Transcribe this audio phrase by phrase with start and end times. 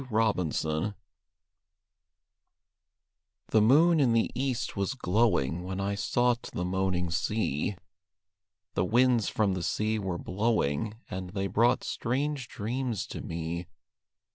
[0.01, 0.95] THE MERMAID
[3.49, 7.75] The moon in the east was glowing When I sought the moaning sea;
[8.73, 13.67] The winds from the sea were blowing, And they brought strange dreams to me.